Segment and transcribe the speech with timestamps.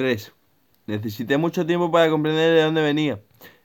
[0.00, 0.32] 3.
[0.86, 3.20] Necesité mucho tiempo para comprender de dónde venía.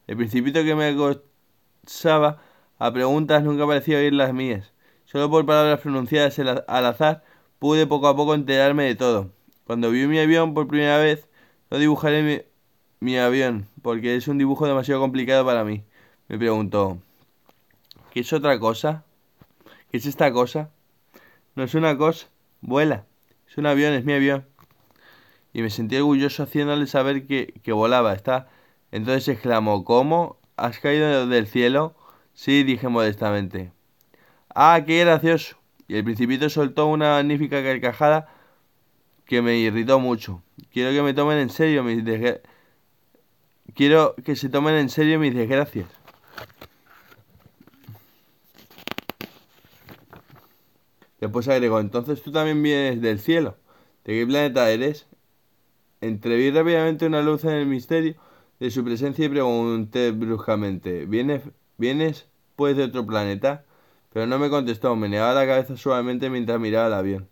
[0.05, 2.41] El principito que me acosaba
[2.77, 4.73] a preguntas nunca parecía oír las mías.
[5.05, 7.23] Solo por palabras pronunciadas al azar
[7.57, 9.31] pude poco a poco enterarme de todo.
[9.63, 11.29] Cuando vi mi avión por primera vez,
[11.71, 12.41] no dibujaré mi,
[12.99, 15.85] mi avión, porque es un dibujo demasiado complicado para mí.
[16.27, 16.97] Me preguntó,
[18.11, 19.05] ¿qué es otra cosa?
[19.89, 20.69] ¿Qué es esta cosa?
[21.55, 22.27] No es una cosa,
[22.59, 23.05] vuela.
[23.47, 24.45] Es un avión, es mi avión.
[25.55, 28.11] Y me sentí orgulloso haciéndole saber que, que volaba.
[28.11, 28.49] Está.
[28.91, 30.37] Entonces exclamó, ¿cómo?
[30.57, 31.95] ¿Has caído del cielo?
[32.33, 33.71] Sí, dije modestamente.
[34.53, 35.55] Ah, qué gracioso.
[35.87, 38.27] Y el principito soltó una magnífica carcajada
[39.23, 40.43] que me irritó mucho.
[40.73, 42.03] Quiero que me tomen en serio mis
[43.73, 45.87] Quiero que se tomen en serio mis desgracias.
[51.21, 53.55] Después agregó, entonces tú también vienes del cielo.
[54.03, 55.07] ¿De qué planeta eres?
[56.05, 58.13] Entreví rápidamente una luz en el misterio
[58.59, 61.41] de su presencia y pregunté bruscamente, ¿vienes,
[61.77, 63.65] ¿vienes pues de otro planeta?
[64.13, 67.29] Pero no me contestó, me negaba la cabeza suavemente mientras miraba el avión.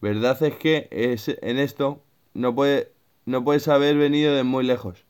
[0.00, 2.00] Verdad es que es, en esto
[2.34, 2.92] no, puede,
[3.26, 5.04] no puedes haber venido de muy lejos.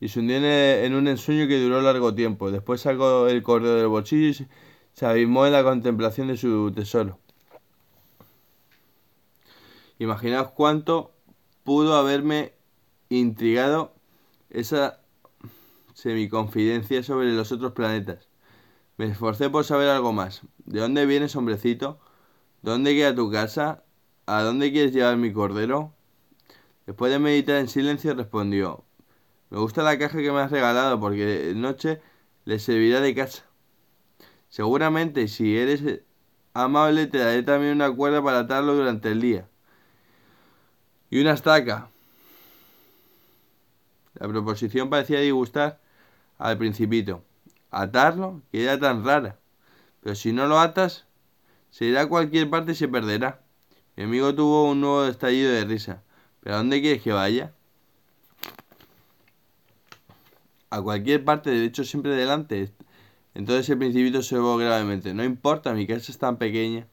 [0.00, 2.50] Y se hundió en, un ensueño que duró largo tiempo.
[2.50, 4.48] Después sacó el cordero del bolsillo y
[4.92, 7.20] se abismó en la contemplación de su tesoro.
[10.00, 11.12] Imaginaos cuánto
[11.64, 12.52] pudo haberme
[13.08, 13.94] intrigado
[14.50, 15.00] esa
[15.94, 18.28] semiconfidencia sobre los otros planetas.
[18.96, 20.42] Me esforcé por saber algo más.
[20.64, 21.98] ¿De dónde vienes, hombrecito?
[22.62, 23.84] ¿Dónde queda tu casa?
[24.26, 25.92] ¿A dónde quieres llevar mi cordero?
[26.86, 28.84] Después de meditar en silencio respondió,
[29.50, 32.00] me gusta la caja que me has regalado porque de noche
[32.44, 33.44] le servirá de casa.
[34.48, 36.00] Seguramente si eres
[36.54, 39.48] amable te daré también una cuerda para atarlo durante el día.
[41.12, 41.90] Y una estaca.
[44.14, 45.78] La proposición parecía disgustar
[46.38, 47.22] al principito.
[47.70, 49.38] Atarlo, que era tan rara.
[50.00, 51.04] Pero si no lo atas,
[51.70, 53.42] se irá a cualquier parte y se perderá.
[53.94, 56.02] Mi amigo tuvo un nuevo estallido de risa.
[56.40, 57.52] ¿Pero a dónde quieres que vaya?
[60.70, 62.72] A cualquier parte, de hecho siempre delante.
[63.34, 65.12] Entonces el principito se observó gravemente.
[65.12, 66.88] No importa, mi casa es tan pequeña.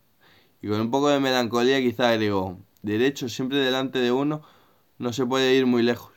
[0.61, 4.41] Y con un poco de melancolía quizá agregó, derecho siempre delante de uno,
[4.97, 6.13] no se puede ir muy lejos.